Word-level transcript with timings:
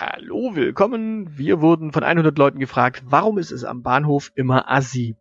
Hallo, 0.00 0.54
willkommen. 0.54 1.36
Wir 1.36 1.60
wurden 1.60 1.92
von 1.92 2.04
100 2.04 2.38
Leuten 2.38 2.58
gefragt, 2.58 3.02
warum 3.04 3.36
ist 3.36 3.50
es 3.50 3.64
am 3.64 3.82
Bahnhof 3.82 4.32
immer 4.34 4.70
assi? 4.70 5.14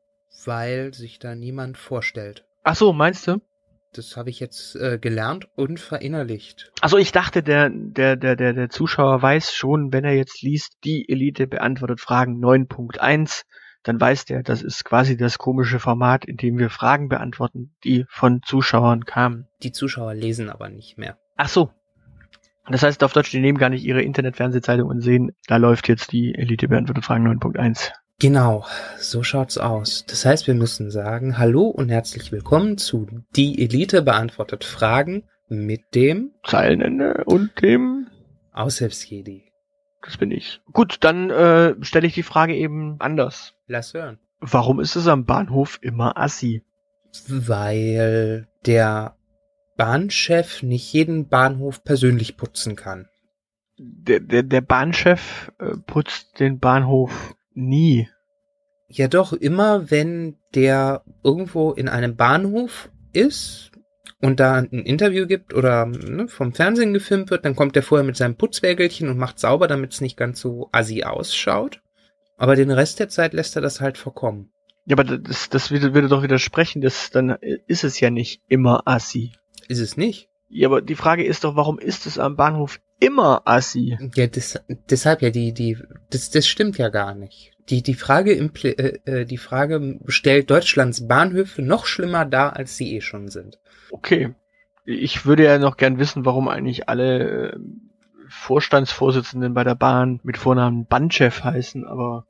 Weil 0.46 0.94
sich 0.94 1.20
da 1.20 1.36
niemand 1.36 1.78
vorstellt. 1.78 2.46
Ach 2.63 2.77
so, 2.77 2.93
meinst 2.93 3.27
du? 3.27 3.42
Das 3.92 4.15
habe 4.15 4.29
ich 4.29 4.39
jetzt 4.39 4.77
äh, 4.77 4.97
gelernt 4.97 5.50
und 5.57 5.81
verinnerlicht. 5.81 6.71
Also 6.79 6.97
ich 6.97 7.11
dachte, 7.11 7.43
der, 7.43 7.69
der, 7.69 8.15
der, 8.15 8.38
der, 8.38 8.54
der 8.54 8.70
Zuschauer 8.70 9.21
weiß 9.21 9.54
schon, 9.54 9.91
wenn 9.91 10.05
er 10.05 10.13
jetzt 10.13 10.41
liest, 10.41 10.78
die 10.86 11.09
Elite 11.09 11.46
beantwortet 11.46 12.00
Fragen 12.00 12.41
9.1, 12.41 13.43
dann 13.84 14.00
weiß 14.00 14.23
der, 14.23 14.43
das 14.43 14.61
ist 14.61 14.86
quasi 14.86 15.18
das 15.18 15.38
komische 15.39 15.80
Format, 15.80 16.23
in 16.23 16.38
dem 16.38 16.57
wir 16.57 16.70
Fragen 16.70 17.09
beantworten, 17.09 17.75
die 17.84 18.05
von 18.07 18.43
Zuschauern 18.43 19.04
kamen. 19.04 19.46
Die 19.61 19.73
Zuschauer 19.73 20.14
lesen 20.14 20.50
aber 20.50 20.70
nicht 20.70 20.98
mehr. 20.98 21.18
Ach 21.36 21.50
so. 21.50 21.70
Das 22.70 22.84
heißt 22.84 23.04
auf 23.04 23.14
Deutsch, 23.14 23.32
die 23.32 23.40
nehmen 23.40 23.58
gar 23.58 23.70
nicht 23.70 23.84
ihre 23.84 24.02
Internet-Fernsehzeitung 24.02 24.88
und 24.88 25.02
sehen, 25.02 25.32
da 25.48 25.58
läuft 25.58 25.88
jetzt 25.88 26.12
die 26.12 26.36
Elite 26.36 26.68
beantwortet 26.68 27.05
Fragen 27.05 27.27
9.1. 27.27 27.91
Genau, 28.20 28.66
so 28.98 29.23
schaut's 29.23 29.58
aus. 29.58 30.05
Das 30.05 30.26
heißt, 30.26 30.46
wir 30.46 30.54
müssen 30.54 30.91
sagen, 30.91 31.38
hallo 31.38 31.63
und 31.63 31.90
herzlich 31.90 32.32
willkommen 32.32 32.77
zu 32.77 33.08
Die 33.36 33.63
Elite 33.63 34.02
beantwortet 34.02 34.66
Fragen 34.66 35.24
mit 35.48 35.96
dem 35.96 36.32
Zeilenende 36.46 37.24
und 37.26 37.62
dem 37.62 38.08
Aushilfsjedi. 38.52 39.46
Das 40.04 40.18
bin 40.18 40.32
ich. 40.32 40.62
Gut, 40.72 40.98
dann 41.02 41.30
äh, 41.30 41.76
stelle 41.82 42.08
ich 42.08 42.13
die 42.13 42.24
Frage 42.24 42.55
eben 42.55 42.98
anders. 42.99 43.55
Lass 43.68 43.94
hören. 43.94 44.20
Warum 44.41 44.80
ist 44.80 44.96
es 44.96 45.08
am 45.08 45.26
Bahnhof 45.26 45.80
immer 45.82 46.18
assi? 46.18 46.63
Weil 47.27 48.48
der 48.66 49.16
Bahnchef 49.80 50.62
nicht 50.62 50.92
jeden 50.92 51.30
Bahnhof 51.30 51.86
persönlich 51.86 52.36
putzen 52.36 52.76
kann. 52.76 53.08
Der, 53.78 54.20
der, 54.20 54.44
der 54.44 54.60
Bahnchef 54.60 55.54
äh, 55.58 55.78
putzt 55.88 56.42
den 56.42 56.60
Bahnhof 56.60 57.34
nie. 57.54 58.10
Ja 58.90 59.08
doch, 59.08 59.32
immer 59.32 59.90
wenn 59.90 60.36
der 60.54 61.05
irgendwo 61.24 61.71
in 61.71 61.88
einem 61.88 62.18
Bahnhof 62.18 62.91
ist 63.13 63.71
und 64.19 64.41
da 64.41 64.55
ein 64.55 64.83
Interview 64.83 65.25
gibt 65.27 65.53
oder 65.53 65.86
ne, 65.86 66.27
vom 66.27 66.53
Fernsehen 66.53 66.93
gefilmt 66.93 67.31
wird, 67.31 67.45
dann 67.45 67.55
kommt 67.55 67.77
der 67.77 67.83
vorher 67.83 68.05
mit 68.05 68.17
seinem 68.17 68.36
Putzwägelchen 68.36 69.08
und 69.08 69.17
macht 69.17 69.39
sauber, 69.39 69.69
damit 69.69 69.93
es 69.93 70.02
nicht 70.02 70.17
ganz 70.17 70.41
so 70.41 70.67
assi 70.73 71.03
ausschaut. 71.03 71.81
Aber 72.36 72.58
den 72.58 72.71
Rest 72.71 72.99
der 72.99 73.08
Zeit 73.08 73.31
lässt 73.31 73.55
er 73.55 73.61
das 73.61 73.80
halt 73.80 73.97
verkommen. 73.97 74.52
Ja, 74.86 74.97
aber 74.97 75.05
das, 75.05 75.47
das 75.47 75.71
würde, 75.71 75.93
würde 75.93 76.09
doch 76.09 76.21
widersprechen, 76.21 76.81
das, 76.81 77.11
dann 77.11 77.38
ist 77.67 77.86
es 77.86 78.02
ja 78.02 78.09
nicht 78.09 78.41
immer 78.49 78.81
assi. 78.86 79.31
Ist 79.69 79.79
es 79.79 79.95
nicht? 79.95 80.29
Ja, 80.49 80.67
aber 80.67 80.81
die 80.81 80.95
Frage 80.95 81.23
ist 81.23 81.43
doch, 81.43 81.55
warum 81.55 81.77
ist 81.77 82.07
es 82.07 82.17
am 82.17 82.35
Bahnhof 82.35 82.81
immer 82.99 83.43
assi? 83.45 83.97
Ja, 84.15 84.25
das, 84.25 84.59
deshalb 84.89 85.21
ja, 85.21 85.29
die, 85.29 85.53
die, 85.53 85.77
das, 86.09 86.31
das 86.31 86.47
stimmt 86.47 86.79
ja 86.79 86.89
gar 86.89 87.13
nicht. 87.13 87.53
Die, 87.69 87.83
die 87.83 87.93
Frage, 87.93 88.33
impl 88.33 88.67
äh, 88.67 88.99
äh, 89.05 89.25
die 89.25 89.37
Frage 89.37 89.99
stellt 90.07 90.49
Deutschlands 90.49 91.07
Bahnhöfe 91.07 91.61
noch 91.61 91.85
schlimmer 91.85 92.25
dar, 92.25 92.55
als 92.55 92.77
sie 92.77 92.95
eh 92.95 93.01
schon 93.01 93.27
sind. 93.27 93.59
Okay. 93.91 94.33
Ich 94.85 95.27
würde 95.27 95.43
ja 95.43 95.59
noch 95.59 95.77
gern 95.77 95.99
wissen, 95.99 96.25
warum 96.25 96.47
eigentlich 96.47 96.89
alle 96.89 97.51
äh, 97.51 97.59
Vorstandsvorsitzenden 98.27 99.53
bei 99.53 99.63
der 99.63 99.75
Bahn 99.75 100.19
mit 100.23 100.37
Vornamen 100.37 100.87
Bandchef 100.87 101.43
heißen, 101.43 101.85
aber 101.85 102.25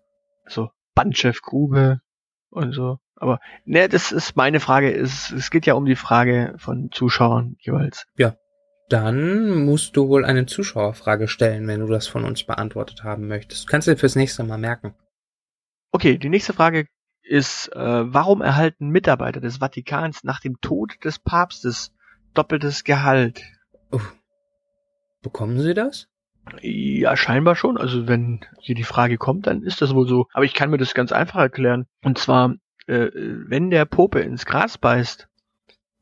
so 0.45 0.71
Bandchef 0.93 1.41
Grube 1.41 2.01
und 2.49 2.73
so. 2.73 2.99
Aber 3.19 3.39
ne, 3.65 3.89
das 3.89 4.11
ist 4.11 4.35
meine 4.35 4.59
Frage. 4.59 4.93
Es, 4.93 5.31
es 5.31 5.51
geht 5.51 5.65
ja 5.65 5.73
um 5.73 5.85
die 5.85 5.95
Frage 5.95 6.55
von 6.57 6.89
Zuschauern 6.91 7.55
jeweils. 7.59 8.05
Ja. 8.17 8.35
Dann 8.89 9.65
musst 9.65 9.95
du 9.95 10.07
wohl 10.07 10.25
eine 10.25 10.47
Zuschauerfrage 10.47 11.27
stellen, 11.27 11.67
wenn 11.67 11.81
du 11.81 11.85
das 11.85 12.07
von 12.07 12.25
uns 12.25 12.43
beantwortet 12.43 13.03
haben 13.03 13.27
möchtest. 13.27 13.67
Kannst 13.67 13.87
du 13.87 13.91
dir 13.91 13.97
fürs 13.97 14.15
nächste 14.15 14.43
Mal 14.43 14.57
merken. 14.57 14.95
Okay, 15.91 16.17
die 16.17 16.29
nächste 16.29 16.53
Frage 16.53 16.87
ist, 17.21 17.67
äh, 17.75 18.13
warum 18.13 18.41
erhalten 18.41 18.89
Mitarbeiter 18.89 19.41
des 19.41 19.57
Vatikans 19.57 20.23
nach 20.23 20.39
dem 20.39 20.59
Tod 20.61 21.03
des 21.03 21.19
Papstes 21.19 21.93
doppeltes 22.33 22.83
Gehalt? 22.83 23.43
Uh, 23.93 23.99
bekommen 25.21 25.59
sie 25.59 25.75
das? 25.75 26.07
Ja, 26.61 27.15
scheinbar 27.15 27.55
schon. 27.55 27.77
Also 27.77 28.07
wenn 28.07 28.45
hier 28.59 28.75
die 28.75 28.83
Frage 28.83 29.17
kommt, 29.17 29.45
dann 29.45 29.61
ist 29.61 29.81
das 29.81 29.93
wohl 29.93 30.07
so. 30.07 30.25
Aber 30.33 30.45
ich 30.45 30.53
kann 30.53 30.71
mir 30.71 30.77
das 30.77 30.95
ganz 30.95 31.11
einfach 31.11 31.39
erklären. 31.39 31.85
Und 32.03 32.17
zwar 32.17 32.55
äh, 32.89 33.11
wenn 33.13 33.69
der 33.69 33.85
Pope 33.85 34.19
ins 34.19 34.45
Gras 34.45 34.77
beißt, 34.77 35.27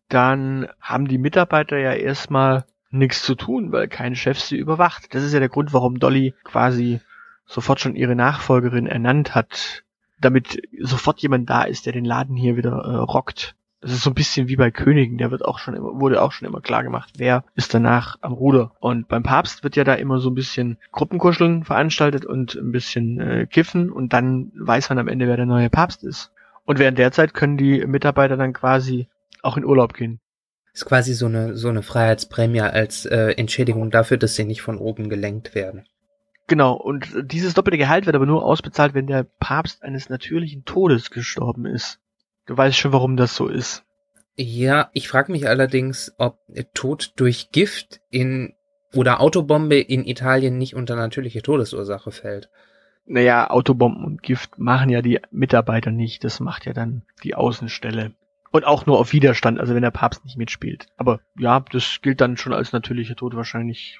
dann 0.09 0.67
haben 0.79 1.07
die 1.07 1.17
Mitarbeiter 1.17 1.77
ja 1.77 1.93
erstmal 1.93 2.65
nichts 2.89 3.23
zu 3.23 3.35
tun, 3.35 3.71
weil 3.71 3.87
kein 3.87 4.15
Chef 4.15 4.39
sie 4.39 4.57
überwacht. 4.57 5.13
Das 5.13 5.23
ist 5.23 5.33
ja 5.33 5.39
der 5.39 5.49
Grund, 5.49 5.73
warum 5.73 5.99
Dolly 5.99 6.33
quasi 6.43 7.01
sofort 7.45 7.79
schon 7.79 7.95
ihre 7.95 8.15
Nachfolgerin 8.15 8.87
ernannt 8.87 9.35
hat, 9.35 9.83
damit 10.19 10.61
sofort 10.79 11.19
jemand 11.19 11.49
da 11.49 11.63
ist, 11.63 11.85
der 11.85 11.93
den 11.93 12.05
Laden 12.05 12.35
hier 12.35 12.57
wieder 12.57 12.71
äh, 12.71 12.95
rockt. 12.95 13.55
Das 13.79 13.91
ist 13.91 14.01
so 14.01 14.09
ein 14.09 14.15
bisschen 14.15 14.47
wie 14.47 14.55
bei 14.55 14.71
Königen, 14.71 15.19
der 15.19 15.29
wird 15.29 15.45
auch 15.45 15.59
schon 15.59 15.75
immer, 15.75 15.99
wurde 15.99 16.21
auch 16.21 16.31
schon 16.31 16.47
immer 16.47 16.61
klar 16.61 16.83
gemacht, 16.83 17.13
wer 17.17 17.43
ist 17.53 17.73
danach 17.73 18.17
am 18.21 18.33
Ruder. 18.33 18.71
Und 18.79 19.07
beim 19.07 19.21
Papst 19.21 19.63
wird 19.63 19.75
ja 19.75 19.83
da 19.83 19.93
immer 19.93 20.19
so 20.19 20.31
ein 20.31 20.35
bisschen 20.35 20.77
Gruppenkuscheln 20.91 21.63
veranstaltet 21.63 22.25
und 22.25 22.55
ein 22.55 22.71
bisschen 22.71 23.19
äh, 23.19 23.45
Kiffen 23.45 23.91
und 23.91 24.13
dann 24.13 24.51
weiß 24.55 24.89
man 24.89 24.97
am 24.97 25.07
Ende, 25.07 25.27
wer 25.27 25.37
der 25.37 25.45
neue 25.45 25.69
Papst 25.69 26.03
ist. 26.03 26.31
Und 26.67 26.79
während 26.79 26.99
der 26.99 27.13
Zeit 27.13 27.33
können 27.33 27.57
die 27.57 27.87
Mitarbeiter 27.87 28.35
dann 28.35 28.51
quasi 28.51 29.07
auch 29.41 29.55
in 29.55 29.63
Urlaub 29.63 29.93
gehen. 29.93 30.19
Ist 30.73 30.85
quasi 30.85 31.13
so 31.13 31.25
eine, 31.25 31.55
so 31.55 31.69
eine 31.69 31.81
Freiheitsprämie 31.81 32.59
als 32.59 33.05
äh, 33.05 33.31
Entschädigung 33.31 33.89
dafür, 33.89 34.17
dass 34.17 34.35
sie 34.35 34.43
nicht 34.43 34.61
von 34.61 34.77
oben 34.77 35.09
gelenkt 35.09 35.55
werden. 35.55 35.87
Genau, 36.45 36.73
und 36.73 37.07
dieses 37.31 37.53
doppelte 37.53 37.77
Gehalt 37.77 38.05
wird 38.05 38.17
aber 38.17 38.25
nur 38.25 38.43
ausbezahlt, 38.43 38.93
wenn 38.93 39.07
der 39.07 39.23
Papst 39.39 39.81
eines 39.81 40.09
natürlichen 40.09 40.65
Todes 40.65 41.09
gestorben 41.09 41.65
ist. 41.65 41.99
Du 42.45 42.57
weißt 42.57 42.77
schon, 42.77 42.91
warum 42.91 43.15
das 43.15 43.33
so 43.33 43.47
ist. 43.47 43.83
Ja, 44.35 44.89
ich 44.93 45.07
frage 45.07 45.31
mich 45.31 45.47
allerdings, 45.47 46.13
ob 46.17 46.39
Tod 46.73 47.13
durch 47.15 47.51
Gift 47.51 48.01
in 48.09 48.53
oder 48.93 49.21
Autobombe 49.21 49.79
in 49.79 50.05
Italien 50.05 50.57
nicht 50.57 50.75
unter 50.75 50.97
natürliche 50.97 51.41
Todesursache 51.41 52.11
fällt. 52.11 52.49
Naja, 53.07 53.49
Autobomben 53.49 54.03
und 54.03 54.21
Gift 54.21 54.59
machen 54.59 54.89
ja 54.89 55.01
die 55.01 55.21
Mitarbeiter 55.31 55.91
nicht. 55.91 56.23
Das 56.23 56.39
macht 56.39 56.65
ja 56.65 56.73
dann 56.73 57.03
die 57.23 57.35
Außenstelle. 57.35 58.11
Und 58.51 58.65
auch 58.65 58.85
nur 58.85 58.99
auf 58.99 59.13
Widerstand, 59.13 59.59
also 59.59 59.75
wenn 59.75 59.81
der 59.81 59.91
Papst 59.91 60.25
nicht 60.25 60.37
mitspielt. 60.37 60.87
Aber 60.97 61.21
ja, 61.37 61.63
das 61.71 61.99
gilt 62.01 62.21
dann 62.21 62.37
schon 62.37 62.53
als 62.53 62.73
natürlicher 62.73 63.15
Tod 63.15 63.35
wahrscheinlich, 63.35 63.99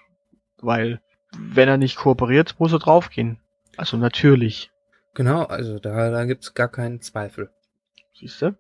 weil 0.60 1.02
wenn 1.38 1.70
er 1.70 1.78
nicht 1.78 1.98
kooperiert, 1.98 2.56
muss 2.60 2.74
er 2.74 2.80
draufgehen. 2.80 3.40
Also 3.78 3.98
natürlich. 3.98 4.72
Genau, 5.14 5.44
also 5.44 5.80
da, 5.80 6.10
da 6.12 6.26
gibt's 6.26 6.54
gar 6.54 6.68
keinen 6.68 7.02
Zweifel. 7.02 7.50
Siehst 8.14 8.42
du? 8.42 8.56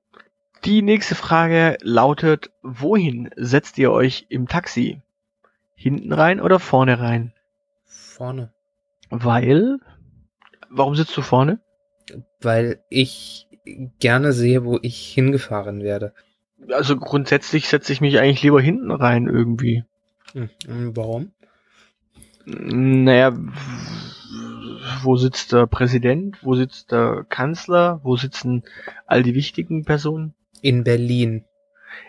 Die 0.66 0.82
nächste 0.82 1.16
Frage 1.16 1.78
lautet, 1.82 2.52
wohin 2.62 3.30
setzt 3.36 3.78
ihr 3.78 3.92
euch 3.92 4.26
im 4.30 4.48
Taxi? 4.48 5.02
Hinten 5.76 6.12
rein 6.14 6.42
oder 6.42 6.60
vorne 6.60 7.00
rein? 7.00 7.34
Vorne. 7.86 8.52
Weil? 9.10 9.80
Warum 10.70 10.96
sitzt 10.96 11.16
du 11.18 11.22
vorne? 11.22 11.60
Weil 12.42 12.80
ich 12.90 13.48
gerne 14.00 14.34
sehe, 14.34 14.64
wo 14.64 14.80
ich 14.82 15.08
hingefahren 15.14 15.82
werde. 15.82 16.14
Also 16.70 16.98
grundsätzlich 16.98 17.68
setze 17.68 17.94
ich 17.94 18.02
mich 18.02 18.20
eigentlich 18.20 18.44
lieber 18.44 18.62
hinten 18.62 18.92
rein 18.92 19.28
irgendwie. 19.28 19.84
Hm, 20.34 20.50
warum? 20.96 21.32
Naja, 22.46 23.38
wo 25.04 25.16
sitzt 25.18 25.52
der 25.54 25.68
Präsident? 25.68 26.38
Wo 26.44 26.56
sitzt 26.56 26.92
der 26.92 27.26
Kanzler? 27.28 28.00
Wo 28.04 28.16
sitzen 28.16 28.64
all 29.06 29.24
die 29.24 29.36
wichtigen 29.36 29.84
Personen? 29.84 30.34
In 30.62 30.84
Berlin. 30.84 31.46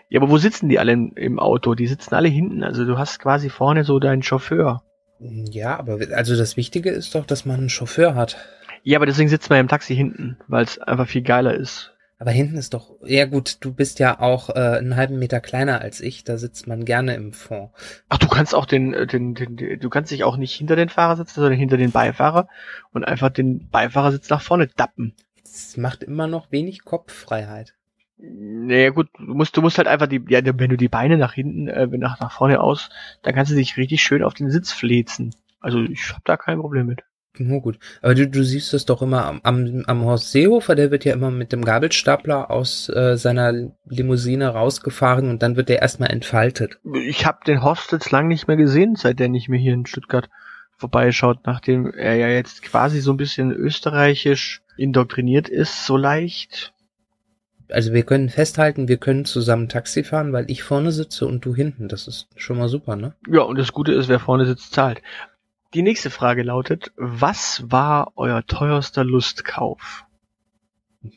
Ja, 0.09 0.21
aber 0.21 0.29
wo 0.29 0.37
sitzen 0.37 0.69
die 0.69 0.79
alle 0.79 0.93
im 0.93 1.39
Auto? 1.39 1.75
Die 1.75 1.87
sitzen 1.87 2.15
alle 2.15 2.29
hinten. 2.29 2.63
Also 2.63 2.85
du 2.85 2.97
hast 2.97 3.19
quasi 3.19 3.49
vorne 3.49 3.83
so 3.83 3.99
deinen 3.99 4.23
Chauffeur. 4.23 4.83
Ja, 5.19 5.77
aber 5.77 5.99
also 6.13 6.35
das 6.35 6.57
Wichtige 6.57 6.89
ist 6.89 7.15
doch, 7.15 7.25
dass 7.25 7.45
man 7.45 7.59
einen 7.59 7.69
Chauffeur 7.69 8.15
hat. 8.15 8.37
Ja, 8.83 8.97
aber 8.97 9.05
deswegen 9.05 9.29
sitzt 9.29 9.49
man 9.49 9.59
im 9.59 9.67
Taxi 9.67 9.95
hinten, 9.95 10.37
weil 10.47 10.63
es 10.63 10.79
einfach 10.79 11.07
viel 11.07 11.21
geiler 11.21 11.53
ist. 11.53 11.93
Aber 12.21 12.31
hinten 12.31 12.57
ist 12.57 12.73
doch, 12.73 12.97
ja 13.05 13.25
gut, 13.25 13.57
du 13.61 13.73
bist 13.73 13.99
ja 13.99 14.19
auch 14.19 14.49
äh, 14.49 14.77
einen 14.77 14.97
halben 14.97 15.19
Meter 15.19 15.39
kleiner 15.39 15.79
als 15.79 16.01
ich, 16.01 16.25
da 16.25 16.37
sitzt 16.37 16.67
man 16.67 16.83
gerne 16.83 17.15
im 17.15 17.31
Fond. 17.31 17.71
Ach, 18.09 18.17
du 18.17 18.27
kannst 18.27 18.53
auch 18.53 18.65
den, 18.65 18.93
äh, 18.93 19.07
den, 19.07 19.35
den, 19.35 19.55
den 19.55 19.79
du 19.79 19.89
kannst 19.89 20.11
dich 20.11 20.25
auch 20.25 20.35
nicht 20.35 20.53
hinter 20.53 20.75
den 20.75 20.89
Fahrer 20.89 21.15
sitzen, 21.15 21.35
sondern 21.35 21.57
hinter 21.57 21.77
den 21.77 21.91
Beifahrer 21.91 22.49
und 22.91 23.05
einfach 23.05 23.29
den 23.29 23.69
Beifahrersitz 23.69 24.29
nach 24.29 24.41
vorne 24.41 24.67
dappen. 24.67 25.15
Das 25.43 25.77
macht 25.77 26.03
immer 26.03 26.27
noch 26.27 26.51
wenig 26.51 26.83
Kopffreiheit. 26.83 27.75
Naja 28.21 28.89
gut, 28.89 29.07
du 29.17 29.33
musst, 29.33 29.55
du 29.55 29.61
musst 29.61 29.77
halt 29.77 29.87
einfach 29.87 30.07
die, 30.07 30.21
ja, 30.27 30.41
wenn 30.43 30.69
du 30.69 30.77
die 30.77 30.89
Beine 30.89 31.17
nach 31.17 31.33
hinten, 31.33 31.67
äh, 31.67 31.87
nach, 31.87 32.19
nach 32.19 32.33
vorne 32.33 32.59
aus, 32.59 32.89
dann 33.21 33.33
kannst 33.33 33.51
du 33.51 33.55
dich 33.55 33.77
richtig 33.77 34.01
schön 34.01 34.23
auf 34.23 34.33
den 34.33 34.51
Sitz 34.51 34.71
flezen. 34.73 35.33
Also 35.61 35.81
ich 35.81 36.13
hab 36.13 36.25
da 36.25 36.35
kein 36.35 36.59
Problem 36.59 36.87
mit. 36.87 37.03
Nur 37.37 37.61
gut. 37.61 37.79
Aber 38.01 38.15
du, 38.15 38.27
du 38.27 38.43
siehst 38.43 38.73
das 38.73 38.85
doch 38.85 39.01
immer 39.01 39.25
am, 39.25 39.39
am, 39.43 39.83
am 39.87 40.03
Horst 40.03 40.31
Seehofer, 40.31 40.75
der 40.75 40.91
wird 40.91 41.05
ja 41.05 41.13
immer 41.13 41.31
mit 41.31 41.53
dem 41.53 41.63
Gabelstapler 41.63 42.51
aus 42.51 42.89
äh, 42.89 43.15
seiner 43.15 43.71
Limousine 43.85 44.49
rausgefahren 44.49 45.29
und 45.29 45.41
dann 45.41 45.55
wird 45.55 45.69
der 45.69 45.81
erstmal 45.81 46.11
entfaltet. 46.11 46.79
Ich 47.05 47.25
habe 47.25 47.39
den 47.45 47.63
Horst 47.63 47.91
jetzt 47.93 48.11
lang 48.11 48.27
nicht 48.27 48.47
mehr 48.47 48.57
gesehen, 48.57 48.95
seit 48.95 49.19
der 49.19 49.29
nicht 49.29 49.47
mehr 49.47 49.59
hier 49.59 49.73
in 49.73 49.85
Stuttgart 49.85 50.29
vorbeischaut, 50.77 51.45
nachdem 51.45 51.91
er 51.93 52.15
ja 52.15 52.27
jetzt 52.27 52.63
quasi 52.63 52.99
so 52.99 53.11
ein 53.11 53.17
bisschen 53.17 53.51
österreichisch 53.51 54.61
indoktriniert 54.77 55.47
ist, 55.47 55.85
so 55.85 55.95
leicht. 55.97 56.73
Also 57.69 57.93
wir 57.93 58.03
können 58.03 58.29
festhalten, 58.29 58.87
wir 58.87 58.97
können 58.97 59.25
zusammen 59.25 59.69
Taxi 59.69 60.03
fahren, 60.03 60.33
weil 60.33 60.49
ich 60.49 60.63
vorne 60.63 60.91
sitze 60.91 61.27
und 61.27 61.45
du 61.45 61.55
hinten. 61.55 61.87
Das 61.87 62.07
ist 62.07 62.27
schon 62.35 62.57
mal 62.57 62.69
super, 62.69 62.95
ne? 62.95 63.13
Ja, 63.27 63.41
und 63.41 63.57
das 63.57 63.71
Gute 63.71 63.93
ist, 63.93 64.07
wer 64.07 64.19
vorne 64.19 64.45
sitzt, 64.45 64.73
zahlt. 64.73 65.01
Die 65.73 65.83
nächste 65.83 66.09
Frage 66.09 66.41
lautet, 66.41 66.91
was 66.95 67.63
war 67.67 68.13
euer 68.15 68.43
teuerster 68.45 69.03
Lustkauf? 69.03 70.05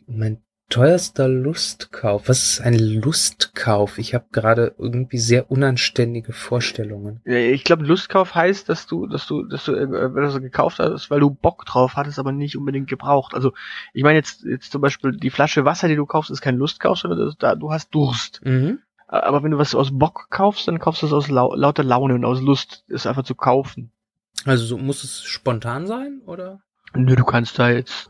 Mein 0.06 0.42
teuerster 0.72 1.28
Lustkauf. 1.28 2.30
Was 2.30 2.42
ist 2.44 2.60
ein 2.62 2.78
Lustkauf? 2.78 3.98
Ich 3.98 4.14
habe 4.14 4.24
gerade 4.32 4.74
irgendwie 4.78 5.18
sehr 5.18 5.50
unanständige 5.50 6.32
Vorstellungen. 6.32 7.20
Ich 7.26 7.64
glaube, 7.64 7.84
Lustkauf 7.84 8.34
heißt, 8.34 8.70
dass 8.70 8.86
du, 8.86 9.06
dass 9.06 9.26
du, 9.26 9.44
dass 9.44 9.66
du 9.66 9.74
äh, 9.74 10.40
gekauft 10.40 10.78
hast, 10.78 11.10
weil 11.10 11.20
du 11.20 11.28
Bock 11.28 11.66
drauf 11.66 11.96
hattest, 11.96 12.18
aber 12.18 12.32
nicht 12.32 12.56
unbedingt 12.56 12.88
gebraucht. 12.88 13.34
Also 13.34 13.52
ich 13.92 14.02
meine 14.02 14.16
jetzt, 14.16 14.44
jetzt 14.44 14.72
zum 14.72 14.80
Beispiel 14.80 15.12
die 15.12 15.28
Flasche 15.28 15.66
Wasser, 15.66 15.88
die 15.88 15.96
du 15.96 16.06
kaufst, 16.06 16.30
ist 16.30 16.40
kein 16.40 16.56
Lustkauf, 16.56 16.96
sondern 16.96 17.34
da, 17.38 17.54
du 17.54 17.70
hast 17.70 17.94
Durst. 17.94 18.40
Mhm. 18.42 18.78
Aber 19.08 19.42
wenn 19.42 19.50
du 19.50 19.58
was 19.58 19.74
aus 19.74 19.90
Bock 19.92 20.28
kaufst, 20.30 20.68
dann 20.68 20.78
kaufst 20.78 21.02
du 21.02 21.06
es 21.06 21.12
aus 21.12 21.28
lau 21.28 21.54
lauter 21.54 21.84
Laune 21.84 22.14
und 22.14 22.24
aus 22.24 22.40
Lust, 22.40 22.84
ist 22.88 23.06
einfach 23.06 23.24
zu 23.24 23.34
kaufen. 23.34 23.92
Also 24.46 24.64
so, 24.64 24.78
muss 24.78 25.04
es 25.04 25.22
spontan 25.22 25.86
sein, 25.86 26.22
oder? 26.24 26.62
Nö, 26.94 27.14
du 27.14 27.24
kannst 27.24 27.58
da 27.58 27.68
jetzt, 27.68 28.08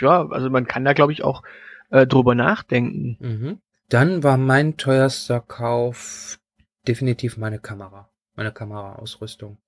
ja, 0.00 0.28
also 0.28 0.48
man 0.48 0.68
kann 0.68 0.84
da 0.84 0.92
glaube 0.92 1.12
ich 1.12 1.24
auch 1.24 1.42
äh, 1.90 2.06
drüber 2.06 2.34
nachdenken. 2.34 3.16
Mhm. 3.20 3.60
Dann 3.88 4.22
war 4.22 4.36
mein 4.36 4.76
teuerster 4.76 5.40
Kauf 5.40 6.38
definitiv 6.86 7.36
meine 7.36 7.58
Kamera, 7.58 8.10
meine 8.34 8.52
Kameraausrüstung. 8.52 9.58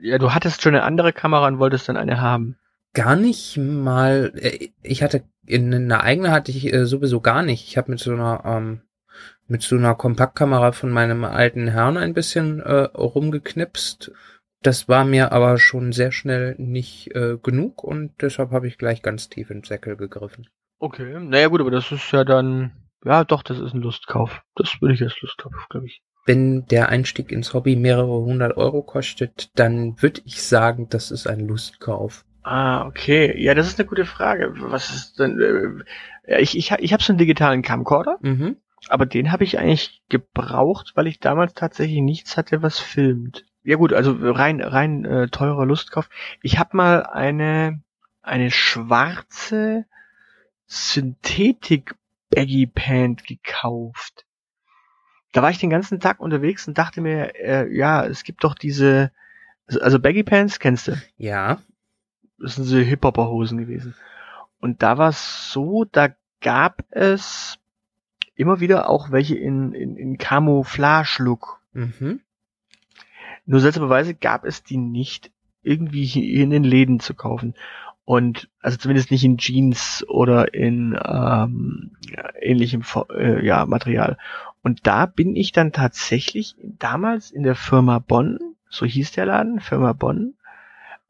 Ja, 0.00 0.18
du 0.18 0.32
hattest 0.32 0.62
schon 0.62 0.74
eine 0.74 0.84
andere 0.84 1.12
Kamera 1.12 1.48
und 1.48 1.58
wolltest 1.58 1.88
dann 1.88 1.96
eine 1.96 2.20
haben. 2.20 2.56
Gar 2.92 3.16
nicht 3.16 3.56
mal. 3.56 4.32
äh, 4.36 4.68
Ich 4.82 5.02
hatte 5.02 5.24
in 5.46 5.74
einer 5.74 6.02
eigenen 6.02 6.30
hatte 6.30 6.52
ich 6.52 6.72
äh, 6.72 6.86
sowieso 6.86 7.20
gar 7.20 7.42
nicht. 7.42 7.66
Ich 7.68 7.76
habe 7.76 7.90
mit 7.90 8.00
so 8.00 8.12
einer 8.12 8.42
ähm, 8.44 8.82
mit 9.46 9.62
so 9.62 9.76
einer 9.76 9.94
Kompaktkamera 9.94 10.72
von 10.72 10.90
meinem 10.90 11.24
alten 11.24 11.68
Herrn 11.68 11.96
ein 11.96 12.14
bisschen 12.14 12.60
äh, 12.60 12.72
rumgeknipst. 12.72 14.12
Das 14.62 14.88
war 14.88 15.04
mir 15.04 15.32
aber 15.32 15.58
schon 15.58 15.92
sehr 15.92 16.12
schnell 16.12 16.54
nicht 16.56 17.14
äh, 17.14 17.36
genug 17.42 17.84
und 17.84 18.12
deshalb 18.22 18.50
habe 18.52 18.66
ich 18.66 18.78
gleich 18.78 19.02
ganz 19.02 19.28
tief 19.28 19.50
ins 19.50 19.68
Säckel 19.68 19.96
gegriffen. 19.96 20.48
Okay, 20.78 21.18
naja 21.20 21.48
gut, 21.48 21.60
aber 21.60 21.70
das 21.70 21.90
ist 21.92 22.10
ja 22.12 22.24
dann, 22.24 22.72
ja 23.04 23.24
doch, 23.24 23.42
das 23.42 23.58
ist 23.58 23.74
ein 23.74 23.80
Lustkauf. 23.80 24.42
Das 24.54 24.80
würde 24.80 24.94
ich 24.94 25.02
als 25.02 25.20
Lustkauf, 25.20 25.52
glaube 25.70 25.86
ich. 25.86 26.02
Wenn 26.26 26.66
der 26.66 26.88
Einstieg 26.88 27.30
ins 27.32 27.52
Hobby 27.54 27.76
mehrere 27.76 28.06
hundert 28.24 28.56
Euro 28.56 28.82
kostet, 28.82 29.50
dann 29.58 30.00
würde 30.02 30.22
ich 30.24 30.42
sagen, 30.42 30.88
das 30.88 31.10
ist 31.10 31.26
ein 31.26 31.40
Lustkauf. 31.40 32.24
Ah, 32.42 32.86
okay. 32.86 33.34
Ja, 33.42 33.54
das 33.54 33.66
ist 33.68 33.78
eine 33.78 33.88
gute 33.88 34.04
Frage. 34.04 34.52
Was 34.56 34.94
ist 34.94 35.18
denn, 35.18 35.84
äh, 36.26 36.40
ich, 36.40 36.56
ich, 36.56 36.70
ich 36.72 36.92
habe 36.92 37.02
so 37.02 37.12
einen 37.12 37.18
digitalen 37.18 37.62
Camcorder, 37.62 38.18
Mhm. 38.20 38.56
aber 38.88 39.06
den 39.06 39.32
habe 39.32 39.44
ich 39.44 39.58
eigentlich 39.58 40.02
gebraucht, 40.08 40.92
weil 40.94 41.06
ich 41.06 41.20
damals 41.20 41.54
tatsächlich 41.54 42.00
nichts 42.00 42.36
hatte, 42.36 42.62
was 42.62 42.78
filmt. 42.78 43.44
Ja 43.62 43.76
gut, 43.76 43.94
also 43.94 44.14
rein 44.20 44.60
rein 44.60 45.04
äh, 45.06 45.28
teurer 45.28 45.64
Lustkauf. 45.64 46.08
Ich 46.42 46.58
habe 46.58 46.76
mal 46.76 47.02
eine 47.04 47.80
eine 48.20 48.50
schwarze 48.50 49.84
Synthetik 50.66 51.94
Baggy 52.30 52.66
Pant 52.66 53.26
gekauft. 53.26 54.24
Da 55.32 55.42
war 55.42 55.50
ich 55.50 55.58
den 55.58 55.70
ganzen 55.70 56.00
Tag 56.00 56.20
unterwegs 56.20 56.66
und 56.68 56.78
dachte 56.78 57.00
mir, 57.00 57.34
äh, 57.34 57.72
ja, 57.74 58.04
es 58.04 58.22
gibt 58.24 58.44
doch 58.44 58.54
diese, 58.54 59.10
also 59.80 59.98
Baggy 59.98 60.22
Pants 60.22 60.58
kennst 60.60 60.88
du? 60.88 60.92
Ja. 61.16 61.60
Das 62.38 62.56
sind 62.56 62.64
so 62.64 62.76
Hip-Hopper-Hosen 62.76 63.58
gewesen. 63.58 63.94
Und 64.60 64.82
da 64.82 64.98
war 64.98 65.10
es 65.10 65.50
so, 65.50 65.84
da 65.84 66.14
gab 66.40 66.84
es 66.90 67.58
immer 68.34 68.60
wieder 68.60 68.88
auch 68.88 69.10
welche 69.10 69.36
in, 69.36 69.72
in, 69.72 69.96
in 69.96 70.18
Camouflage-Look. 70.18 71.60
Mhm. 71.72 72.20
Nur 73.46 73.60
seltsamerweise 73.60 74.14
gab 74.14 74.44
es 74.44 74.62
die 74.62 74.76
nicht 74.76 75.30
irgendwie 75.62 76.04
hier 76.04 76.42
in 76.42 76.50
den 76.50 76.64
Läden 76.64 77.00
zu 77.00 77.14
kaufen. 77.14 77.54
Und 78.04 78.50
also 78.60 78.76
zumindest 78.76 79.10
nicht 79.10 79.24
in 79.24 79.38
Jeans 79.38 80.04
oder 80.08 80.52
in 80.52 80.98
ähm, 81.02 81.96
ähnlichem 82.40 82.84
äh, 83.10 83.44
ja, 83.44 83.64
Material. 83.64 84.18
Und 84.62 84.86
da 84.86 85.06
bin 85.06 85.36
ich 85.36 85.52
dann 85.52 85.72
tatsächlich 85.72 86.54
damals 86.62 87.30
in 87.30 87.42
der 87.42 87.54
Firma 87.54 87.98
Bonn, 87.98 88.38
so 88.68 88.84
hieß 88.84 89.12
der 89.12 89.26
Laden, 89.26 89.60
Firma 89.60 89.92
Bonn, 89.94 90.34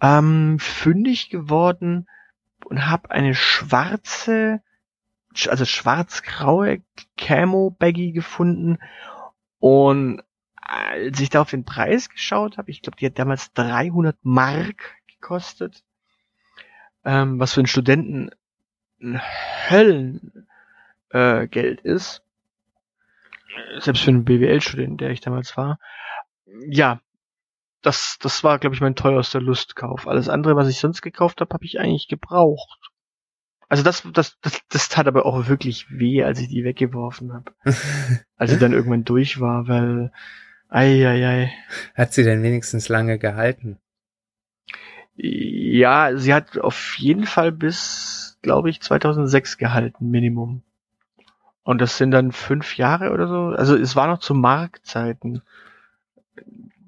ähm, 0.00 0.58
fündig 0.60 1.30
geworden 1.30 2.06
und 2.64 2.86
habe 2.86 3.10
eine 3.10 3.34
schwarze, 3.34 4.60
sch- 5.34 5.48
also 5.48 5.64
schwarz-graue 5.64 6.82
Camo-Baggy 7.16 8.12
gefunden. 8.12 8.78
Und 9.58 10.22
als 10.54 11.20
ich 11.20 11.28
da 11.30 11.40
auf 11.40 11.50
den 11.50 11.64
Preis 11.64 12.08
geschaut 12.08 12.56
habe, 12.56 12.70
ich 12.70 12.82
glaube, 12.82 12.96
die 12.96 13.06
hat 13.06 13.18
damals 13.18 13.52
300 13.52 14.16
Mark 14.22 14.94
gekostet, 15.08 15.82
ähm, 17.04 17.38
was 17.38 17.52
für 17.54 17.60
einen 17.60 17.66
Studenten 17.66 18.30
ein 19.00 19.20
Höllengeld 19.68 20.32
äh, 21.10 21.46
Geld 21.46 21.80
ist. 21.80 22.22
Selbst 23.78 24.02
für 24.02 24.10
einen 24.10 24.24
BWL-Studenten, 24.24 24.98
der 24.98 25.10
ich 25.10 25.20
damals 25.20 25.56
war. 25.56 25.78
Ja, 26.68 27.00
das, 27.82 28.16
das 28.20 28.42
war, 28.42 28.58
glaube 28.58 28.74
ich, 28.74 28.80
mein 28.80 28.96
teuerster 28.96 29.40
Lustkauf. 29.40 30.08
Alles 30.08 30.28
andere, 30.28 30.56
was 30.56 30.68
ich 30.68 30.78
sonst 30.78 31.02
gekauft 31.02 31.40
habe, 31.40 31.52
habe 31.52 31.64
ich 31.64 31.78
eigentlich 31.78 32.08
gebraucht. 32.08 32.90
Also 33.68 33.82
das, 33.82 34.02
das, 34.12 34.38
das, 34.40 34.60
das 34.68 34.88
tat 34.88 35.06
aber 35.06 35.26
auch 35.26 35.48
wirklich 35.48 35.90
weh, 35.90 36.22
als 36.22 36.40
ich 36.40 36.48
die 36.48 36.64
weggeworfen 36.64 37.32
habe. 37.32 37.52
Als 38.36 38.50
sie 38.50 38.58
dann 38.58 38.72
irgendwann 38.72 39.04
durch 39.04 39.40
war, 39.40 39.68
weil, 39.68 40.12
ei, 40.68 41.06
ei, 41.06 41.26
ei. 41.26 41.52
Hat 41.94 42.12
sie 42.12 42.24
denn 42.24 42.42
wenigstens 42.42 42.88
lange 42.88 43.18
gehalten? 43.18 43.78
Ja, 45.16 46.16
sie 46.16 46.34
hat 46.34 46.58
auf 46.58 46.96
jeden 46.98 47.24
Fall 47.24 47.52
bis, 47.52 48.38
glaube 48.42 48.70
ich, 48.70 48.80
2006 48.80 49.58
gehalten, 49.58 50.10
Minimum. 50.10 50.62
Und 51.62 51.80
das 51.80 51.96
sind 51.96 52.10
dann 52.10 52.32
fünf 52.32 52.76
Jahre 52.76 53.10
oder 53.12 53.26
so. 53.28 53.56
Also 53.56 53.76
es 53.76 53.96
war 53.96 54.06
noch 54.06 54.18
zu 54.18 54.34
Marktzeiten. 54.34 55.42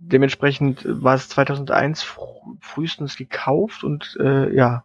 Dementsprechend 0.00 0.82
war 0.86 1.14
es 1.14 1.28
2001 1.28 2.04
fr- 2.04 2.56
frühestens 2.60 3.16
gekauft 3.16 3.84
und 3.84 4.16
äh, 4.20 4.54
ja, 4.54 4.84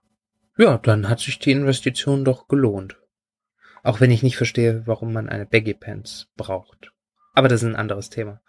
Ja, 0.57 0.77
dann 0.77 1.09
hat 1.09 1.19
sich 1.19 1.39
die 1.39 1.51
Investition 1.51 2.23
doch 2.25 2.47
gelohnt. 2.47 2.97
Auch 3.83 3.99
wenn 3.99 4.11
ich 4.11 4.23
nicht 4.23 4.37
verstehe, 4.37 4.83
warum 4.85 5.13
man 5.13 5.29
eine 5.29 5.45
Baggy 5.45 5.73
Pants 5.73 6.27
braucht. 6.37 6.91
Aber 7.33 7.47
das 7.47 7.63
ist 7.63 7.69
ein 7.69 7.75
anderes 7.75 8.09
Thema. 8.09 8.41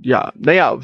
ja, 0.00 0.32
naja, 0.36 0.78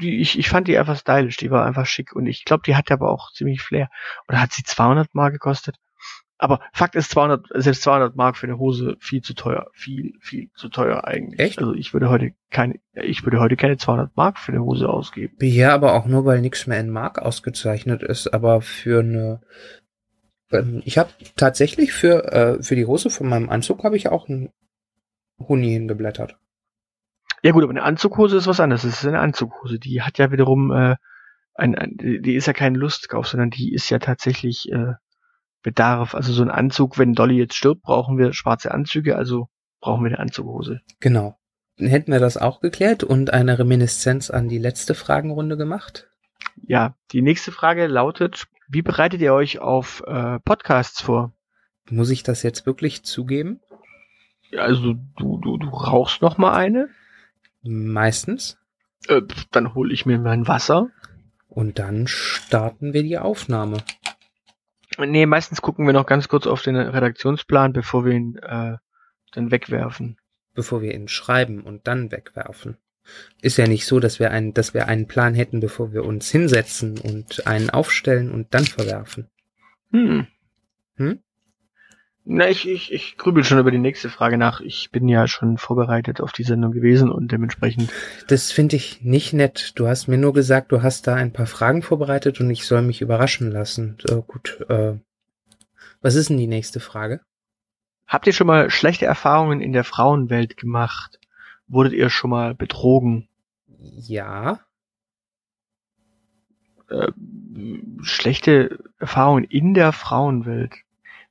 ich, 0.00 0.38
ich 0.38 0.48
fand 0.48 0.68
die 0.68 0.78
einfach 0.78 0.98
stylisch, 0.98 1.36
die 1.36 1.50
war 1.50 1.64
einfach 1.64 1.86
schick 1.86 2.14
und 2.14 2.26
ich 2.26 2.44
glaube, 2.44 2.62
die 2.66 2.76
hat 2.76 2.90
aber 2.90 3.10
auch 3.10 3.32
ziemlich 3.32 3.62
Flair. 3.62 3.88
Oder 4.28 4.40
hat 4.40 4.52
sie 4.52 4.62
200 4.62 5.14
Mark 5.14 5.32
gekostet? 5.32 5.76
Aber 6.38 6.60
Fakt 6.72 6.96
ist 6.96 7.10
200, 7.12 7.46
selbst 7.54 7.82
200 7.82 8.14
Mark 8.14 8.36
für 8.36 8.46
eine 8.46 8.58
Hose 8.58 8.96
viel 9.00 9.22
zu 9.22 9.34
teuer, 9.34 9.68
viel, 9.72 10.12
viel 10.20 10.50
zu 10.54 10.68
teuer 10.68 11.04
eigentlich. 11.04 11.40
Echt? 11.40 11.58
Also 11.58 11.72
ich 11.72 11.94
würde 11.94 12.10
heute 12.10 12.32
keine, 12.50 12.78
ich 12.92 13.24
würde 13.24 13.40
heute 13.40 13.56
keine 13.56 13.78
200 13.78 14.16
Mark 14.16 14.38
für 14.38 14.52
eine 14.52 14.62
Hose 14.62 14.88
ausgeben. 14.88 15.34
Ja, 15.40 15.74
aber 15.74 15.94
auch 15.94 16.06
nur, 16.06 16.26
weil 16.26 16.42
nichts 16.42 16.66
mehr 16.66 16.78
in 16.78 16.90
Mark 16.90 17.18
ausgezeichnet 17.18 18.02
ist, 18.02 18.34
aber 18.34 18.60
für 18.60 19.00
eine 19.00 19.40
ähm, 20.52 20.82
ich 20.84 20.98
habe 20.98 21.10
tatsächlich 21.36 21.92
für 21.92 22.32
äh, 22.32 22.62
für 22.62 22.76
die 22.76 22.86
Hose 22.86 23.08
von 23.08 23.28
meinem 23.28 23.48
Anzug 23.48 23.82
habe 23.82 23.96
ich 23.96 24.08
auch 24.08 24.28
einen 24.28 24.50
Huni 25.38 25.70
hingeblättert. 25.70 26.36
Ja 27.46 27.52
gut, 27.52 27.62
aber 27.62 27.70
eine 27.70 27.84
Anzughose 27.84 28.36
ist 28.36 28.48
was 28.48 28.58
anderes. 28.58 28.82
Das 28.82 28.94
ist 28.94 29.06
eine 29.06 29.20
Anzughose. 29.20 29.78
Die 29.78 30.02
hat 30.02 30.18
ja 30.18 30.32
wiederum 30.32 30.72
äh, 30.72 30.96
ein, 31.54 31.76
ein 31.76 31.96
die 31.96 32.34
ist 32.34 32.46
ja 32.46 32.52
kein 32.52 32.74
Lustkauf, 32.74 33.28
sondern 33.28 33.50
die 33.50 33.72
ist 33.72 33.88
ja 33.88 34.00
tatsächlich 34.00 34.68
äh, 34.72 34.94
Bedarf. 35.62 36.16
Also 36.16 36.32
so 36.32 36.42
ein 36.42 36.50
Anzug, 36.50 36.98
wenn 36.98 37.14
Dolly 37.14 37.36
jetzt 37.36 37.54
stirbt, 37.54 37.82
brauchen 37.82 38.18
wir 38.18 38.32
schwarze 38.32 38.72
Anzüge, 38.72 39.14
also 39.14 39.48
brauchen 39.80 40.02
wir 40.02 40.08
eine 40.08 40.18
Anzughose. 40.18 40.80
Genau. 40.98 41.38
Dann 41.76 41.86
hätten 41.86 42.10
wir 42.10 42.18
das 42.18 42.36
auch 42.36 42.60
geklärt 42.60 43.04
und 43.04 43.32
eine 43.32 43.60
Reminiszenz 43.60 44.28
an 44.28 44.48
die 44.48 44.58
letzte 44.58 44.96
Fragenrunde 44.96 45.56
gemacht. 45.56 46.08
Ja, 46.66 46.96
die 47.12 47.22
nächste 47.22 47.52
Frage 47.52 47.86
lautet, 47.86 48.48
wie 48.66 48.82
bereitet 48.82 49.20
ihr 49.20 49.32
euch 49.32 49.60
auf 49.60 50.02
äh, 50.08 50.40
Podcasts 50.40 51.00
vor? 51.00 51.32
Muss 51.90 52.10
ich 52.10 52.24
das 52.24 52.42
jetzt 52.42 52.66
wirklich 52.66 53.04
zugeben? 53.04 53.60
Also 54.58 54.94
du, 55.16 55.38
du, 55.38 55.58
du 55.58 55.68
rauchst 55.68 56.22
noch 56.22 56.38
mal 56.38 56.52
eine, 56.52 56.88
Meistens. 57.66 58.58
äh, 59.08 59.22
dann 59.50 59.74
hole 59.74 59.92
ich 59.92 60.06
mir 60.06 60.18
mein 60.18 60.46
Wasser. 60.48 60.90
Und 61.48 61.78
dann 61.78 62.06
starten 62.06 62.92
wir 62.92 63.02
die 63.02 63.18
Aufnahme. 63.18 63.78
Nee, 64.98 65.26
meistens 65.26 65.62
gucken 65.62 65.86
wir 65.86 65.92
noch 65.92 66.06
ganz 66.06 66.28
kurz 66.28 66.46
auf 66.46 66.62
den 66.62 66.76
Redaktionsplan, 66.76 67.72
bevor 67.72 68.04
wir 68.04 68.12
ihn 68.12 68.36
äh, 68.36 68.76
dann 69.32 69.50
wegwerfen. 69.50 70.18
bevor 70.54 70.80
wir 70.82 70.94
ihn 70.94 71.08
schreiben 71.08 71.62
und 71.62 71.86
dann 71.86 72.10
wegwerfen. 72.10 72.78
Ist 73.40 73.58
ja 73.58 73.68
nicht 73.68 73.86
so, 73.86 74.00
dass 74.00 74.18
wir 74.18 74.30
einen, 74.32 74.52
dass 74.54 74.74
wir 74.74 74.88
einen 74.88 75.06
Plan 75.06 75.34
hätten, 75.34 75.60
bevor 75.60 75.92
wir 75.92 76.04
uns 76.04 76.30
hinsetzen 76.30 76.98
und 76.98 77.46
einen 77.46 77.70
aufstellen 77.70 78.32
und 78.32 78.52
dann 78.54 78.64
verwerfen. 78.64 79.28
Hm. 79.92 80.26
Hm? 80.96 81.20
Na, 82.28 82.48
ich, 82.48 82.68
ich, 82.68 82.92
ich 82.92 83.16
grübel 83.16 83.44
schon 83.44 83.60
über 83.60 83.70
die 83.70 83.78
nächste 83.78 84.10
Frage 84.10 84.36
nach. 84.36 84.60
Ich 84.60 84.90
bin 84.90 85.06
ja 85.06 85.28
schon 85.28 85.58
vorbereitet 85.58 86.20
auf 86.20 86.32
die 86.32 86.42
Sendung 86.42 86.72
gewesen 86.72 87.08
und 87.08 87.30
dementsprechend. 87.30 87.92
Das 88.26 88.50
finde 88.50 88.74
ich 88.74 89.00
nicht 89.02 89.32
nett. 89.32 89.78
Du 89.78 89.86
hast 89.86 90.08
mir 90.08 90.18
nur 90.18 90.32
gesagt, 90.32 90.72
du 90.72 90.82
hast 90.82 91.06
da 91.06 91.14
ein 91.14 91.32
paar 91.32 91.46
Fragen 91.46 91.82
vorbereitet 91.82 92.40
und 92.40 92.50
ich 92.50 92.66
soll 92.66 92.82
mich 92.82 93.00
überraschen 93.00 93.52
lassen. 93.52 93.96
Äh, 94.08 94.22
gut, 94.26 94.60
äh, 94.68 94.94
was 96.00 96.16
ist 96.16 96.28
denn 96.28 96.36
die 96.36 96.48
nächste 96.48 96.80
Frage? 96.80 97.20
Habt 98.08 98.26
ihr 98.26 98.32
schon 98.32 98.48
mal 98.48 98.70
schlechte 98.70 99.06
Erfahrungen 99.06 99.60
in 99.60 99.72
der 99.72 99.84
Frauenwelt 99.84 100.56
gemacht? 100.56 101.20
Wurdet 101.68 101.92
ihr 101.92 102.10
schon 102.10 102.30
mal 102.30 102.56
betrogen? 102.56 103.28
Ja. 103.68 104.58
Äh, 106.88 107.12
schlechte 108.02 108.80
Erfahrungen 108.98 109.44
in 109.44 109.74
der 109.74 109.92
Frauenwelt. 109.92 110.74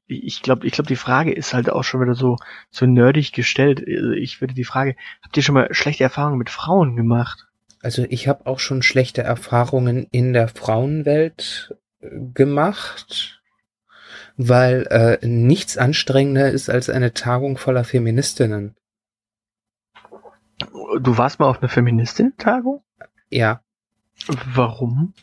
Ich 0.08 0.42
glaube, 0.42 0.68
ich 0.68 0.74
glaube, 0.74 0.88
die 0.88 0.96
Frage 0.96 1.34
ist 1.34 1.54
halt 1.54 1.70
auch 1.70 1.84
schon 1.84 2.02
wieder 2.02 2.14
so, 2.14 2.38
so 2.70 2.86
nerdig 2.86 3.32
gestellt. 3.32 3.84
Also 3.88 4.12
ich 4.12 4.40
würde 4.40 4.54
die 4.54 4.64
Frage, 4.64 4.96
habt 5.24 5.36
ihr 5.36 5.44
schon 5.44 5.56
mal 5.56 5.74
schlechte 5.74 6.04
Erfahrungen 6.04 6.38
mit 6.38 6.50
Frauen 6.50 6.96
gemacht? 6.96 7.48
Also 7.82 8.06
ich 8.10 8.28
habe 8.28 8.46
auch 8.46 8.60
schon 8.60 8.82
schlechte 8.82 9.22
Erfahrungen 9.22 10.08
in 10.12 10.34
der 10.34 10.48
Frauenwelt 10.48 11.76
äh, 12.02 12.10
gemacht, 12.34 13.42
weil 14.38 14.88
äh, 14.90 15.26
nichts 15.26 15.78
anstrengender 15.78 16.52
ist 16.52 16.70
als 16.70 16.90
eine 16.90 17.14
Tagung 17.14 17.58
voller 17.58 17.84
Feministinnen. 17.84 18.76
Du 21.00 21.18
warst 21.18 21.40
mal 21.40 21.48
auf 21.48 21.60
einer 21.60 21.70
Feministin-Tagung? 21.70 22.84
Ja. 23.30 23.62
Warum? 24.28 25.14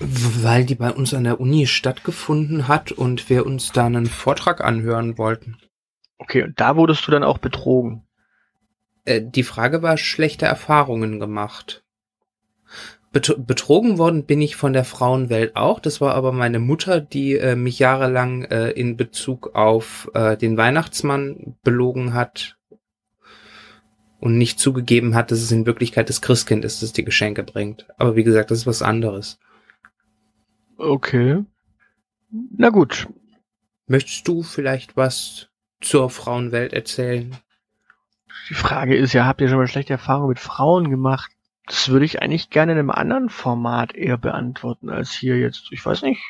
Weil 0.00 0.64
die 0.64 0.76
bei 0.76 0.90
uns 0.90 1.12
an 1.12 1.24
der 1.24 1.40
Uni 1.40 1.66
stattgefunden 1.66 2.68
hat 2.68 2.90
und 2.90 3.28
wir 3.28 3.44
uns 3.44 3.70
da 3.72 3.84
einen 3.84 4.06
Vortrag 4.06 4.62
anhören 4.64 5.18
wollten. 5.18 5.58
Okay, 6.16 6.42
und 6.42 6.58
da 6.58 6.76
wurdest 6.76 7.06
du 7.06 7.10
dann 7.10 7.22
auch 7.22 7.38
betrogen? 7.38 8.06
Äh, 9.04 9.20
die 9.22 9.42
Frage 9.42 9.82
war, 9.82 9.98
schlechte 9.98 10.46
Erfahrungen 10.46 11.20
gemacht. 11.20 11.84
Bet 13.12 13.34
betrogen 13.46 13.98
worden 13.98 14.24
bin 14.24 14.40
ich 14.40 14.56
von 14.56 14.72
der 14.72 14.84
Frauenwelt 14.84 15.56
auch. 15.56 15.80
Das 15.80 16.00
war 16.00 16.14
aber 16.14 16.32
meine 16.32 16.60
Mutter, 16.60 17.00
die 17.00 17.36
äh, 17.36 17.56
mich 17.56 17.78
jahrelang 17.78 18.44
äh, 18.44 18.70
in 18.70 18.96
Bezug 18.96 19.54
auf 19.54 20.10
äh, 20.14 20.36
den 20.36 20.56
Weihnachtsmann 20.56 21.56
belogen 21.62 22.14
hat 22.14 22.56
und 24.20 24.38
nicht 24.38 24.60
zugegeben 24.60 25.14
hat, 25.14 25.30
dass 25.30 25.40
es 25.40 25.50
in 25.50 25.66
Wirklichkeit 25.66 26.08
das 26.08 26.22
Christkind 26.22 26.64
ist, 26.64 26.82
das 26.82 26.92
die 26.92 27.04
Geschenke 27.04 27.42
bringt. 27.42 27.86
Aber 27.98 28.16
wie 28.16 28.24
gesagt, 28.24 28.50
das 28.50 28.58
ist 28.58 28.66
was 28.66 28.82
anderes. 28.82 29.38
Okay. 30.80 31.44
Na 32.30 32.70
gut. 32.70 33.06
Möchtest 33.86 34.26
du 34.26 34.42
vielleicht 34.42 34.96
was 34.96 35.50
zur 35.82 36.08
Frauenwelt 36.08 36.72
erzählen? 36.72 37.36
Die 38.48 38.54
Frage 38.54 38.96
ist 38.96 39.12
ja, 39.12 39.26
habt 39.26 39.42
ihr 39.42 39.48
schon 39.48 39.58
mal 39.58 39.66
schlechte 39.66 39.92
Erfahrungen 39.92 40.30
mit 40.30 40.38
Frauen 40.38 40.88
gemacht? 40.88 41.30
Das 41.66 41.90
würde 41.90 42.06
ich 42.06 42.22
eigentlich 42.22 42.48
gerne 42.48 42.72
in 42.72 42.78
einem 42.78 42.90
anderen 42.90 43.28
Format 43.28 43.94
eher 43.94 44.16
beantworten 44.16 44.88
als 44.88 45.12
hier 45.12 45.38
jetzt. 45.38 45.68
Ich 45.70 45.84
weiß 45.84 46.00
nicht. 46.00 46.22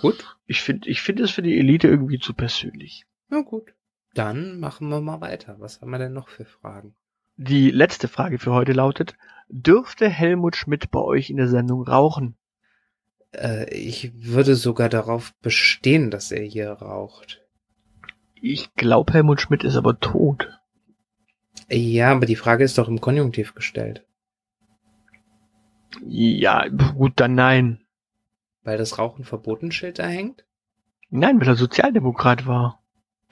Gut. 0.00 0.36
Ich 0.46 0.62
finde 0.62 0.88
ich 0.88 1.02
finde 1.02 1.24
es 1.24 1.32
für 1.32 1.42
die 1.42 1.58
Elite 1.58 1.88
irgendwie 1.88 2.20
zu 2.20 2.34
persönlich. 2.34 3.04
Na 3.28 3.40
gut. 3.40 3.74
Dann 4.14 4.60
machen 4.60 4.88
wir 4.90 5.00
mal 5.00 5.20
weiter. 5.20 5.56
Was 5.58 5.80
haben 5.80 5.90
wir 5.90 5.98
denn 5.98 6.12
noch 6.12 6.28
für 6.28 6.44
Fragen? 6.44 6.94
Die 7.36 7.70
letzte 7.70 8.06
Frage 8.06 8.38
für 8.38 8.52
heute 8.52 8.72
lautet, 8.72 9.16
dürfte 9.48 10.08
Helmut 10.08 10.54
Schmidt 10.54 10.92
bei 10.92 11.00
euch 11.00 11.30
in 11.30 11.36
der 11.36 11.48
Sendung 11.48 11.82
rauchen? 11.82 12.36
Äh, 13.32 13.72
ich 13.74 14.12
würde 14.14 14.54
sogar 14.54 14.88
darauf 14.88 15.34
bestehen, 15.42 16.10
dass 16.10 16.32
er 16.32 16.42
hier 16.42 16.70
raucht. 16.70 17.42
Ich 18.40 18.74
glaube, 18.74 19.12
Helmut 19.12 19.40
Schmidt 19.40 19.64
ist 19.64 19.76
aber 19.76 20.00
tot. 20.00 20.48
Ja, 21.68 22.12
aber 22.12 22.26
die 22.26 22.36
Frage 22.36 22.64
ist 22.64 22.78
doch 22.78 22.88
im 22.88 23.00
Konjunktiv 23.00 23.54
gestellt. 23.54 24.04
Ja, 26.06 26.66
gut, 26.68 27.12
dann 27.16 27.34
nein. 27.34 27.80
Weil 28.62 28.78
das 28.78 28.98
Rauchen 28.98 29.24
verboten 29.24 29.72
Schild 29.72 29.98
da 29.98 30.06
hängt? 30.06 30.44
Nein, 31.10 31.40
weil 31.40 31.48
er 31.48 31.56
Sozialdemokrat 31.56 32.46
war 32.46 32.82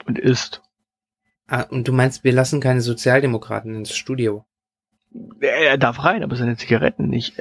und 0.06 0.18
ist. 0.18 0.62
Ah, 1.46 1.62
und 1.62 1.88
du 1.88 1.92
meinst, 1.92 2.24
wir 2.24 2.32
lassen 2.32 2.60
keine 2.60 2.80
Sozialdemokraten 2.80 3.74
ins 3.74 3.94
Studio? 3.94 4.44
Er 5.40 5.78
darf 5.78 6.04
rein, 6.04 6.22
aber 6.22 6.36
seine 6.36 6.56
Zigaretten 6.56 7.08
nicht. 7.08 7.38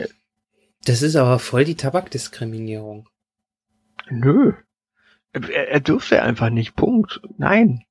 Das 0.87 1.01
ist 1.01 1.17
aber 1.17 1.37
voll 1.37 1.65
die 1.65 1.75
Tabakdiskriminierung. 1.75 3.09
Nö. 4.09 4.53
Er, 5.33 5.67
er 5.67 5.79
dürfte 5.81 6.23
einfach 6.23 6.49
nicht. 6.49 6.75
Punkt. 6.77 7.19
Nein. 7.37 7.83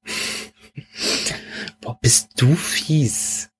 Boah, 1.83 1.99
bist 2.01 2.41
du 2.41 2.55
fies. 2.55 3.51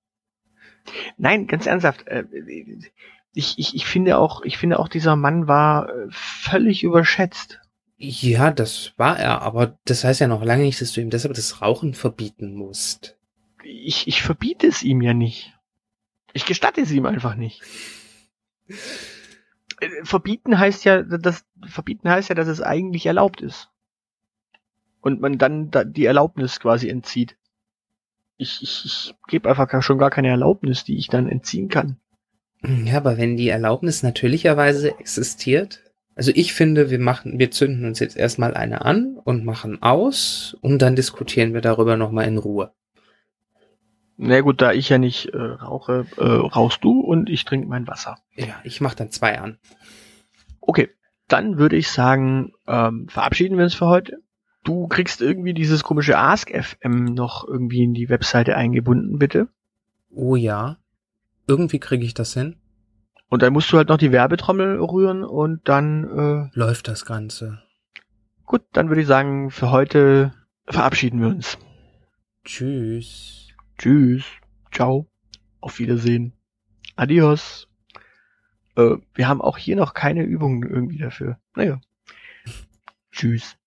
Nein, 1.17 1.45
ganz 1.45 1.67
ernsthaft. 1.67 2.07
äh, 2.07 2.23
Ich, 3.33 3.59
ich, 3.59 3.75
ich 3.75 3.85
finde 3.85 4.17
auch, 4.17 4.41
ich 4.41 4.57
finde 4.57 4.79
auch, 4.79 4.87
dieser 4.87 5.15
Mann 5.15 5.47
war 5.47 5.87
äh, 5.89 6.07
völlig 6.09 6.81
überschätzt. 6.83 7.59
Ja, 7.97 8.49
das 8.49 8.93
war 8.97 9.19
er, 9.19 9.43
aber 9.43 9.77
das 9.85 10.03
heißt 10.03 10.19
ja 10.19 10.27
noch 10.27 10.43
lange 10.43 10.63
nicht, 10.63 10.81
dass 10.81 10.93
du 10.93 11.01
ihm 11.01 11.11
deshalb 11.11 11.35
das 11.35 11.61
Rauchen 11.61 11.93
verbieten 11.93 12.55
musst. 12.55 13.17
Ich, 13.63 14.07
ich 14.07 14.23
verbiete 14.23 14.65
es 14.65 14.81
ihm 14.81 15.01
ja 15.01 15.13
nicht. 15.13 15.53
Ich 16.33 16.45
gestatte 16.47 16.81
es 16.81 16.91
ihm 16.91 17.05
einfach 17.05 17.35
nicht. 17.35 17.61
Äh, 19.79 20.03
Verbieten 20.03 20.57
heißt 20.57 20.85
ja, 20.85 21.03
das 21.03 21.45
verbieten 21.65 22.09
heißt 22.09 22.29
ja, 22.29 22.35
dass 22.35 22.47
es 22.47 22.61
eigentlich 22.61 23.05
erlaubt 23.05 23.41
ist. 23.41 23.69
Und 25.01 25.21
man 25.21 25.37
dann 25.37 25.71
da 25.71 25.83
die 25.83 26.05
Erlaubnis 26.05 26.59
quasi 26.59 26.89
entzieht. 26.89 27.37
Ich, 28.37 28.61
ich, 28.61 28.85
ich 28.85 29.15
gebe 29.27 29.49
einfach 29.49 29.81
schon 29.81 29.97
gar 29.97 30.09
keine 30.09 30.29
Erlaubnis, 30.29 30.83
die 30.83 30.97
ich 30.97 31.07
dann 31.07 31.29
entziehen 31.29 31.69
kann. 31.69 31.97
Ja, 32.63 32.97
aber 32.97 33.17
wenn 33.17 33.37
die 33.37 33.49
Erlaubnis 33.49 34.03
natürlicherweise 34.03 34.99
existiert, 34.99 35.83
also 36.15 36.31
ich 36.33 36.53
finde, 36.53 36.89
wir 36.89 36.99
machen, 36.99 37.37
wir 37.37 37.51
zünden 37.51 37.85
uns 37.85 37.99
jetzt 37.99 38.17
erstmal 38.17 38.55
eine 38.55 38.81
an 38.83 39.17
und 39.23 39.45
machen 39.45 39.81
aus 39.83 40.57
und 40.61 40.81
dann 40.81 40.95
diskutieren 40.95 41.53
wir 41.53 41.61
darüber 41.61 41.95
nochmal 41.95 42.27
in 42.27 42.39
Ruhe. 42.39 42.71
Na 44.17 44.41
gut, 44.41 44.61
da 44.61 44.71
ich 44.73 44.89
ja 44.89 44.97
nicht 44.97 45.27
äh, 45.27 45.37
rauche, 45.37 46.07
äh, 46.17 46.23
rauchst 46.23 46.83
du 46.83 46.99
und 47.01 47.29
ich 47.29 47.45
trinke 47.45 47.67
mein 47.67 47.87
Wasser. 47.87 48.17
Ja, 48.35 48.55
ich 48.63 48.81
mach 48.81 48.95
dann 48.95 49.11
zwei 49.11 49.39
an. 49.39 49.59
Okay, 50.59 50.89
dann 51.27 51.57
würde 51.59 51.75
ich 51.75 51.91
sagen, 51.91 52.51
ähm, 52.67 53.07
verabschieden 53.09 53.57
wir 53.57 53.63
uns 53.65 53.75
für 53.75 53.85
heute. 53.87 54.17
Du 54.63 54.87
kriegst 54.87 55.21
irgendwie 55.21 55.53
dieses 55.53 55.83
komische 55.83 56.17
Ask 56.17 56.49
FM 56.51 57.05
noch 57.05 57.47
irgendwie 57.47 57.83
in 57.83 57.93
die 57.93 58.09
Webseite 58.09 58.57
eingebunden, 58.57 59.19
bitte. 59.19 59.47
Oh 60.09 60.35
ja. 60.35 60.77
Irgendwie 61.47 61.79
kriege 61.79 62.03
ich 62.03 62.13
das 62.15 62.33
hin. 62.33 62.57
Und 63.29 63.41
dann 63.43 63.53
musst 63.53 63.71
du 63.71 63.77
halt 63.77 63.89
noch 63.89 63.97
die 63.97 64.11
Werbetrommel 64.11 64.79
rühren 64.79 65.23
und 65.23 65.61
dann, 65.69 66.49
äh, 66.53 66.57
Läuft 66.57 66.87
das 66.87 67.05
Ganze. 67.05 67.61
gut, 68.45 68.63
dann 68.73 68.89
würde 68.89 69.01
ich 69.01 69.07
sagen, 69.07 69.51
für 69.51 69.71
heute 69.71 70.33
verabschieden 70.65 71.21
wir 71.21 71.27
uns. 71.27 71.57
Tschüss. 72.45 73.46
Tschüss. 73.77 74.25
Ciao. 74.71 75.07
Auf 75.61 75.79
Wiedersehen. 75.79 76.33
Adios. 76.95 77.67
Äh, 78.75 78.95
wir 79.13 79.27
haben 79.27 79.41
auch 79.41 79.57
hier 79.57 79.75
noch 79.75 79.93
keine 79.93 80.23
Übungen 80.23 80.63
irgendwie 80.63 80.97
dafür. 80.97 81.39
Naja. 81.55 81.79
Tschüss. 83.11 83.55